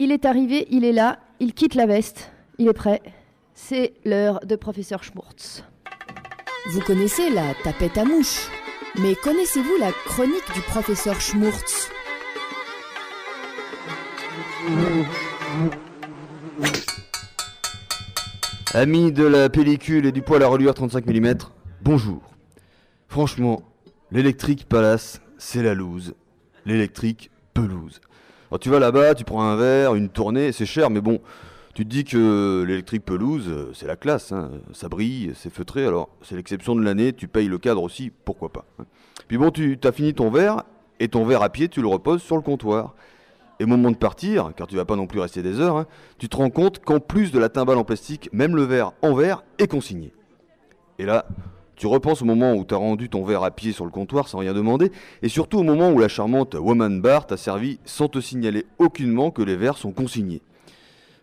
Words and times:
Il 0.00 0.12
est 0.12 0.26
arrivé, 0.26 0.68
il 0.70 0.84
est 0.84 0.92
là, 0.92 1.18
il 1.40 1.52
quitte 1.52 1.74
la 1.74 1.84
veste, 1.84 2.30
il 2.58 2.68
est 2.68 2.72
prêt. 2.72 3.02
C'est 3.54 3.94
l'heure 4.04 4.38
de 4.46 4.54
professeur 4.54 5.02
Schmurtz. 5.02 5.64
Vous 6.70 6.80
connaissez 6.82 7.30
la 7.30 7.52
tapette 7.64 7.98
à 7.98 8.04
mouche, 8.04 8.48
mais 9.00 9.16
connaissez-vous 9.16 9.76
la 9.80 9.90
chronique 9.90 10.54
du 10.54 10.60
professeur 10.60 11.20
Schmurtz? 11.20 11.90
Amis 18.74 19.10
de 19.10 19.24
la 19.24 19.48
pellicule 19.48 20.06
et 20.06 20.12
du 20.12 20.22
poil 20.22 20.44
à 20.44 20.46
reluire 20.46 20.74
35 20.74 21.06
mm, 21.06 21.34
bonjour. 21.82 22.22
Franchement, 23.08 23.62
l'électrique 24.12 24.68
palace, 24.68 25.20
c'est 25.38 25.64
la 25.64 25.74
loose. 25.74 26.14
L'électrique 26.66 27.32
pelouse. 27.52 28.00
Alors 28.50 28.60
tu 28.60 28.70
vas 28.70 28.78
là-bas, 28.78 29.14
tu 29.14 29.24
prends 29.24 29.42
un 29.42 29.56
verre, 29.56 29.94
une 29.94 30.08
tournée, 30.08 30.52
c'est 30.52 30.66
cher, 30.66 30.90
mais 30.90 31.00
bon, 31.00 31.20
tu 31.74 31.84
te 31.84 31.90
dis 31.90 32.04
que 32.04 32.64
l'électrique 32.66 33.04
pelouse, 33.04 33.46
euh, 33.48 33.70
c'est 33.74 33.86
la 33.86 33.96
classe, 33.96 34.32
hein. 34.32 34.50
ça 34.72 34.88
brille, 34.88 35.32
c'est 35.34 35.52
feutré, 35.52 35.86
alors 35.86 36.08
c'est 36.22 36.34
l'exception 36.34 36.74
de 36.74 36.82
l'année, 36.82 37.12
tu 37.12 37.28
payes 37.28 37.48
le 37.48 37.58
cadre 37.58 37.82
aussi, 37.82 38.10
pourquoi 38.24 38.50
pas. 38.50 38.64
hein. 38.80 38.84
Puis 39.28 39.36
bon, 39.36 39.50
tu 39.50 39.78
as 39.84 39.92
fini 39.92 40.14
ton 40.14 40.30
verre, 40.30 40.62
et 41.00 41.08
ton 41.08 41.24
verre 41.24 41.42
à 41.42 41.50
pied, 41.50 41.68
tu 41.68 41.80
le 41.82 41.88
reposes 41.88 42.22
sur 42.22 42.36
le 42.36 42.42
comptoir. 42.42 42.94
Et 43.60 43.64
au 43.64 43.66
moment 43.66 43.90
de 43.90 43.96
partir, 43.96 44.52
car 44.56 44.66
tu 44.66 44.76
vas 44.76 44.84
pas 44.84 44.96
non 44.96 45.06
plus 45.06 45.20
rester 45.20 45.42
des 45.42 45.60
heures, 45.60 45.76
hein, 45.76 45.86
tu 46.18 46.28
te 46.28 46.36
rends 46.36 46.50
compte 46.50 46.78
qu'en 46.84 47.00
plus 47.00 47.32
de 47.32 47.38
la 47.38 47.48
timbale 47.48 47.76
en 47.76 47.84
plastique, 47.84 48.30
même 48.32 48.56
le 48.56 48.62
verre 48.62 48.92
en 49.02 49.14
verre 49.14 49.42
est 49.58 49.66
consigné. 49.66 50.12
Et 50.98 51.04
là, 51.04 51.26
tu 51.78 51.86
repenses 51.86 52.22
au 52.22 52.24
moment 52.24 52.54
où 52.54 52.64
tu 52.64 52.74
as 52.74 52.76
rendu 52.76 53.08
ton 53.08 53.24
verre 53.24 53.44
à 53.44 53.50
pied 53.50 53.72
sur 53.72 53.84
le 53.84 53.90
comptoir 53.90 54.28
sans 54.28 54.38
rien 54.38 54.52
demander, 54.52 54.90
et 55.22 55.28
surtout 55.28 55.58
au 55.58 55.62
moment 55.62 55.90
où 55.90 55.98
la 55.98 56.08
charmante 56.08 56.54
Woman 56.54 57.00
Bar 57.00 57.26
t'a 57.26 57.36
servi 57.36 57.78
sans 57.84 58.08
te 58.08 58.20
signaler 58.20 58.66
aucunement 58.78 59.30
que 59.30 59.42
les 59.42 59.56
verres 59.56 59.78
sont 59.78 59.92
consignés. 59.92 60.42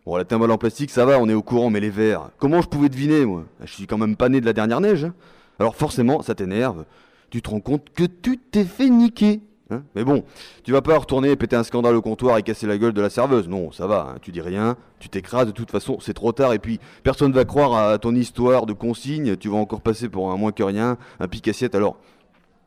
Bon, 0.05 0.15
la 0.15 0.23
timbale 0.23 0.51
en 0.51 0.57
plastique, 0.57 0.91
ça 0.91 1.05
va, 1.05 1.19
on 1.19 1.27
est 1.27 1.33
au 1.33 1.41
courant, 1.41 1.69
mais 1.69 1.79
les 1.79 1.89
verres, 1.89 2.29
comment 2.37 2.61
je 2.61 2.67
pouvais 2.67 2.89
deviner, 2.89 3.25
moi? 3.25 3.43
Je 3.63 3.73
suis 3.73 3.87
quand 3.87 3.97
même 3.97 4.15
pas 4.15 4.29
né 4.29 4.39
de 4.39 4.45
la 4.45 4.53
dernière 4.53 4.79
neige. 4.79 5.03
hein. 5.05 5.13
Alors 5.59 5.75
forcément, 5.75 6.21
ça 6.21 6.35
t'énerve. 6.35 6.85
Tu 7.29 7.41
te 7.41 7.49
rends 7.49 7.59
compte 7.59 7.89
que 7.93 8.03
tu 8.03 8.37
t'es 8.37 8.65
fait 8.65 8.89
niquer. 8.89 9.41
Hein. 9.69 9.83
mais 9.95 10.03
bon, 10.03 10.23
tu 10.63 10.71
vas 10.71 10.81
pas 10.81 10.97
retourner 10.97 11.35
péter 11.35 11.55
un 11.55 11.63
scandale 11.63 11.95
au 11.95 12.01
comptoir 12.01 12.37
et 12.37 12.43
casser 12.43 12.67
la 12.67 12.77
gueule 12.77 12.93
de 12.93 13.01
la 13.01 13.09
serveuse. 13.09 13.47
Non, 13.47 13.71
ça 13.71 13.87
va, 13.87 14.13
hein, 14.13 14.17
tu 14.21 14.31
dis 14.31 14.41
rien, 14.41 14.77
tu 14.99 15.09
t'écrases, 15.09 15.47
de 15.47 15.51
toute 15.51 15.71
façon, 15.71 15.97
c'est 15.99 16.13
trop 16.13 16.31
tard, 16.31 16.53
et 16.53 16.59
puis 16.59 16.79
personne 17.03 17.31
va 17.31 17.45
croire 17.45 17.73
à 17.75 17.97
ton 17.97 18.15
histoire 18.15 18.65
de 18.65 18.73
consigne, 18.73 19.35
tu 19.37 19.49
vas 19.49 19.57
encore 19.57 19.81
passer 19.81 20.09
pour 20.09 20.31
un 20.31 20.37
moins 20.37 20.51
que 20.51 20.63
rien, 20.63 20.97
un 21.19 21.27
pique-assiette. 21.27 21.75
Alors, 21.75 21.97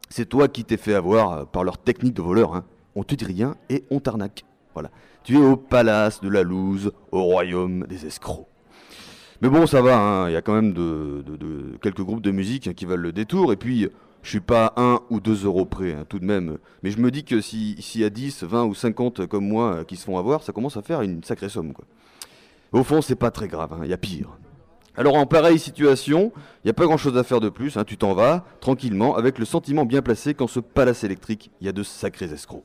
c'est 0.09 0.29
toi 0.29 0.49
qui 0.49 0.65
t'es 0.65 0.77
fait 0.77 0.95
avoir 0.95 1.33
euh, 1.33 1.45
par 1.45 1.65
leur 1.65 1.79
technique 1.79 2.15
de 2.15 2.23
voleur. 2.23 2.55
hein. 2.55 2.65
On 2.95 3.05
te 3.05 3.15
dit 3.15 3.25
rien 3.25 3.57
et 3.69 3.85
on 3.91 4.01
t'arnaque. 4.01 4.45
Voilà. 4.75 4.91
Tu 5.23 5.37
es 5.37 5.45
au 5.45 5.57
palace 5.57 6.21
de 6.21 6.29
la 6.29 6.43
loose, 6.43 6.93
au 7.13 7.23
royaume 7.23 7.85
des 7.87 8.07
escrocs. 8.07 8.47
Mais 9.41 9.49
bon, 9.49 9.67
ça 9.67 9.83
va, 9.83 9.97
hein, 9.97 10.29
il 10.29 10.33
y 10.33 10.37
a 10.37 10.43
quand 10.43 10.55
même 10.55 10.73
de, 10.73 11.23
quelques 11.81 12.01
groupes 12.01 12.23
de 12.23 12.33
musique 12.33 12.75
qui 12.75 12.87
valent 12.87 13.03
le 13.03 13.13
détour, 13.13 13.53
et 13.53 13.57
puis 13.57 13.89
je 14.23 14.31
suis 14.31 14.41
pas 14.41 14.67
à 14.77 14.81
1 14.83 15.01
ou 15.11 15.21
2 15.21 15.45
euros 15.47 15.65
près, 15.65 15.93
hein, 15.93 16.05
tout 16.09 16.19
de 16.19 16.25
même. 16.25 16.59
Mais 16.83 16.91
je 16.91 16.99
me 16.99 17.11
dis 17.11 17.25
que 17.25 17.41
si- 17.41 17.77
s'il 17.81 18.01
y 18.03 18.05
a 18.05 18.11
10, 18.11 18.43
20 18.45 18.65
ou 18.65 18.75
50 18.75 19.27
comme 19.27 19.47
moi 19.47 19.75
euh, 19.77 19.85
qui 19.85 19.97
se 19.97 20.05
font 20.05 20.19
avoir, 20.19 20.43
ça 20.43 20.53
commence 20.53 20.77
à 20.77 20.83
faire 20.83 21.03
une 21.03 21.23
sacrée 21.25 21.49
somme. 21.49 21.73
Au 22.73 22.83
fond, 22.85 23.01
c'est 23.01 23.15
pas 23.17 23.31
très 23.31 23.49
grave, 23.49 23.73
hein, 23.73 23.81
il 23.85 23.91
y 23.91 23.95
a 23.95 23.99
pire. 23.99 24.37
Alors 24.97 25.15
en 25.15 25.27
pareille 25.27 25.59
situation, 25.61 26.33
il 26.37 26.67
n'y 26.67 26.71
a 26.71 26.75
pas 26.75 26.85
grand-chose 26.85 27.17
à 27.17 27.23
faire 27.23 27.41
de 27.41 27.49
plus, 27.49 27.77
hein, 27.77 27.85
tu 27.85 27.97
t'en 27.97 28.15
vas, 28.15 28.45
tranquillement, 28.61 29.17
avec 29.17 29.39
le 29.39 29.45
sentiment 29.45 29.87
bien 29.87 30.03
placé 30.03 30.35
qu'en 30.35 30.49
ce 30.49 30.59
palace 30.61 31.05
électrique, 31.05 31.51
il 31.61 31.67
y 31.67 31.69
a 31.69 31.73
de 31.73 31.83
sacrés 31.85 32.27
escrocs. 32.33 32.65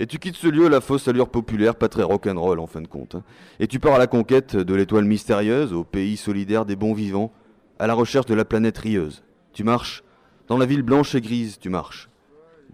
Et 0.00 0.06
tu 0.06 0.18
quittes 0.18 0.36
ce 0.36 0.48
lieu 0.48 0.66
à 0.66 0.68
la 0.70 0.80
fausse 0.80 1.06
allure 1.06 1.28
populaire, 1.28 1.76
pas 1.76 1.88
très 1.88 2.02
rock'n'roll 2.02 2.58
en 2.58 2.66
fin 2.66 2.80
de 2.80 2.88
compte. 2.88 3.14
hein. 3.14 3.22
Et 3.60 3.66
tu 3.68 3.78
pars 3.78 3.94
à 3.94 3.98
la 3.98 4.06
conquête 4.08 4.56
de 4.56 4.74
l'étoile 4.74 5.04
mystérieuse, 5.04 5.72
au 5.72 5.84
pays 5.84 6.16
solidaire 6.16 6.64
des 6.64 6.74
bons 6.76 6.94
vivants, 6.94 7.30
à 7.78 7.86
la 7.86 7.94
recherche 7.94 8.26
de 8.26 8.34
la 8.34 8.44
planète 8.44 8.78
rieuse. 8.78 9.22
Tu 9.52 9.62
marches, 9.64 10.02
dans 10.48 10.58
la 10.58 10.66
ville 10.66 10.82
blanche 10.82 11.14
et 11.14 11.20
grise, 11.20 11.58
tu 11.58 11.68
marches. 11.68 12.08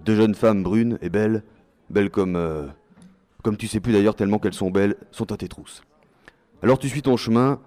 Deux 0.05 0.17
jeunes 0.17 0.35
femmes 0.35 0.63
brunes 0.63 0.99
et 1.03 1.11
belles, 1.11 1.43
belles 1.91 2.11
comme... 2.11 2.37
euh, 2.37 2.67
comme 3.43 3.57
tu 3.57 3.67
sais 3.69 3.81
plus 3.81 3.93
d'ailleurs 3.93 4.15
tellement 4.17 4.39
qu'elles 4.39 4.55
sont 4.55 4.71
belles, 4.71 4.97
sont 5.11 5.33
à 5.33 5.37
tes 5.37 5.49
trousses. 5.49 5.83
Alors 6.63 6.79
tu 6.79 6.89
suis 6.89 7.03
ton 7.03 7.17
chemin, 7.17 7.59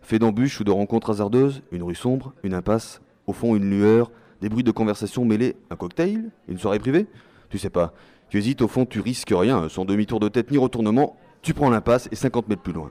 fait 0.00 0.18
d'embûches 0.18 0.60
ou 0.60 0.64
de 0.64 0.70
rencontres 0.70 1.10
hasardeuses, 1.10 1.62
une 1.70 1.82
rue 1.82 1.94
sombre, 1.94 2.32
une 2.42 2.54
impasse, 2.54 3.02
au 3.26 3.32
fond 3.32 3.54
une 3.56 3.68
lueur, 3.68 4.10
des 4.40 4.48
bruits 4.48 4.64
de 4.64 4.70
conversation 4.70 5.24
mêlés, 5.24 5.56
un 5.70 5.76
cocktail, 5.76 6.30
une 6.48 6.58
soirée 6.58 6.78
privée 6.78 7.06
Tu 7.50 7.58
sais 7.58 7.70
pas. 7.70 7.92
Tu 8.30 8.38
hésites, 8.38 8.62
au 8.62 8.68
fond 8.68 8.86
tu 8.86 9.00
risques 9.00 9.34
rien, 9.34 9.68
sans 9.68 9.84
demi-tour 9.84 10.20
de 10.20 10.28
tête 10.28 10.50
ni 10.50 10.58
retournement, 10.58 11.16
tu 11.42 11.54
prends 11.54 11.70
l'impasse 11.70 12.08
et 12.12 12.16
50 12.16 12.48
mètres 12.48 12.62
plus 12.62 12.72
loin. 12.72 12.90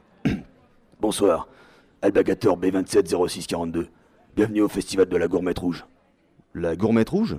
Bonsoir, 1.00 1.48
Albagator 2.02 2.60
B270642. 2.60 3.88
Bienvenue 4.36 4.62
au 4.62 4.68
festival 4.68 5.08
de 5.08 5.18
la 5.18 5.28
gourmette 5.28 5.60
rouge. 5.60 5.86
La 6.58 6.76
gourmette 6.76 7.10
rouge 7.10 7.38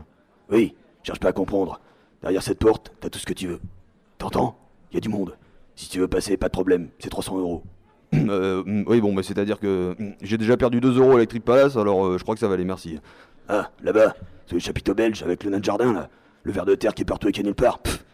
Oui, 0.48 0.76
cherche 1.02 1.18
pas 1.18 1.30
à 1.30 1.32
comprendre. 1.32 1.80
Derrière 2.22 2.42
cette 2.42 2.60
porte, 2.60 2.92
t'as 3.00 3.10
tout 3.10 3.18
ce 3.18 3.26
que 3.26 3.32
tu 3.32 3.48
veux. 3.48 3.58
T'entends? 4.16 4.56
Y 4.92 4.98
a 4.98 5.00
du 5.00 5.08
monde. 5.08 5.36
Si 5.74 5.88
tu 5.88 5.98
veux 5.98 6.06
passer, 6.06 6.36
pas 6.36 6.46
de 6.46 6.52
problème, 6.52 6.90
c'est 7.00 7.10
300 7.10 7.38
euros. 7.38 7.62
Euh, 8.14 8.62
mm, 8.64 8.84
Oui 8.86 9.02
bon, 9.02 9.12
mais 9.12 9.22
c'est-à-dire 9.22 9.60
que 9.60 9.94
mm, 9.98 10.14
j'ai 10.22 10.38
déjà 10.38 10.56
perdu 10.56 10.80
2 10.80 10.98
euros 10.98 11.12
à 11.12 11.14
Electric 11.16 11.44
Palace, 11.44 11.76
alors 11.76 12.06
euh, 12.06 12.16
je 12.16 12.22
crois 12.22 12.34
que 12.34 12.40
ça 12.40 12.48
va 12.48 12.54
aller, 12.54 12.64
merci. 12.64 12.98
Ah, 13.48 13.70
là-bas, 13.82 14.14
c'est 14.46 14.54
le 14.54 14.60
chapiteau 14.60 14.94
belge 14.94 15.22
avec 15.22 15.44
le 15.44 15.50
nain 15.50 15.58
de 15.58 15.64
jardin, 15.64 15.92
là. 15.92 16.08
Le 16.44 16.52
ver 16.52 16.64
de 16.64 16.74
terre 16.74 16.94
qui 16.94 17.02
est 17.02 17.04
partout 17.04 17.28
et 17.28 17.32
qui 17.32 17.40
est 17.40 17.44
nulle 17.44 17.54
part. 17.54 17.80
Pff, 17.80 18.04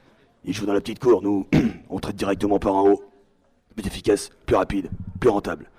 il 0.44 0.52
joue 0.54 0.66
dans 0.66 0.72
la 0.72 0.80
petite 0.80 0.98
cour, 0.98 1.22
nous, 1.22 1.46
on 1.90 2.00
traite 2.00 2.16
directement 2.16 2.58
par 2.58 2.74
en 2.74 2.88
haut. 2.88 3.04
Plus 3.76 3.86
efficace, 3.86 4.30
plus 4.46 4.56
rapide, 4.56 4.88
plus 5.20 5.28
rentable. 5.30 5.70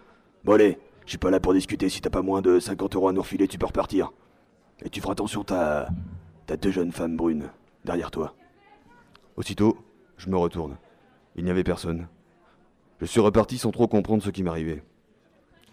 Bon 0.45 0.53
allez, 0.53 0.77
je 1.05 1.09
suis 1.09 1.17
pas 1.17 1.31
là 1.31 1.39
pour 1.39 1.53
discuter, 1.53 1.89
si 1.89 1.99
t'as 1.99 2.09
pas 2.09 2.21
moins 2.21 2.41
de 2.41 2.59
50 2.59 2.95
euros 2.95 3.09
à 3.09 3.13
nous 3.13 3.21
refiler, 3.21 3.47
tu 3.47 3.57
peux 3.57 3.65
repartir. 3.65 4.11
Et 4.83 4.89
tu 4.89 5.01
feras 5.01 5.13
attention, 5.13 5.43
t'as... 5.43 5.87
T'as 6.47 6.57
deux 6.57 6.71
jeunes 6.71 6.91
femmes 6.91 7.17
brunes 7.17 7.49
derrière 7.85 8.11
toi. 8.11 8.35
Aussitôt, 9.35 9.77
je 10.17 10.29
me 10.29 10.37
retourne. 10.37 10.77
Il 11.35 11.43
n'y 11.43 11.49
avait 11.49 11.63
personne. 11.63 12.07
Je 13.01 13.05
suis 13.05 13.19
reparti 13.19 13.57
sans 13.57 13.71
trop 13.71 13.87
comprendre 13.87 14.21
ce 14.21 14.29
qui 14.29 14.43
m'arrivait. 14.43 14.83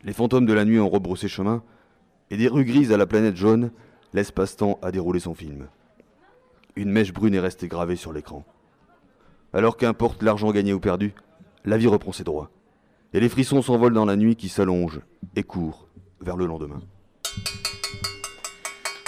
Les 0.03 0.15
fantômes 0.15 0.47
de 0.47 0.53
la 0.53 0.65
nuit 0.65 0.81
ont 0.81 0.89
rebroussé 0.89 1.29
chemin, 1.29 1.63
et 2.31 2.39
des 2.39 2.49
rues 2.49 2.65
grises 2.65 2.91
à 2.91 2.97
la 2.97 3.07
planète 3.07 3.37
jaune 3.37 3.71
laissent 4.15 4.31
passe-temps 4.31 4.79
à 4.81 4.91
dérouler 4.91 5.21
son 5.21 5.35
film. 5.35 5.69
Une 6.75 6.91
mèche 6.91 7.13
brune 7.13 7.35
est 7.35 7.41
restée 7.41 7.69
gravée 7.69 7.97
sur 7.97 8.15
l'écran. 8.15 8.45
Alors 9.53 9.77
qu'importe 9.77 10.23
l'argent 10.23 10.51
gagné 10.53 10.73
ou 10.73 10.81
perdu, 10.81 11.15
la 11.67 11.77
vie 11.77 11.87
reprend 11.87 12.13
ses 12.13 12.25
droits. 12.25 12.51
Et 13.13 13.21
les 13.21 13.29
frissons 13.29 13.61
s'envolent 13.61 13.93
dans 13.93 14.07
la 14.07 14.17
nuit 14.17 14.37
qui 14.37 14.49
s'allonge 14.49 15.01
et 15.37 15.43
court 15.43 15.87
vers 16.23 16.39
le 16.39 16.47
lendemain. 16.47 16.81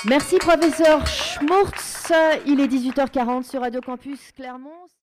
Merci 0.07 0.37
professeur 0.37 1.07
Schmurtz. 1.07 2.13
Il 2.47 2.61
est 2.61 2.67
18h40 2.67 3.43
sur 3.43 3.63
Radio 3.63 3.81
Campus 3.81 4.33
Clermont. 4.37 4.89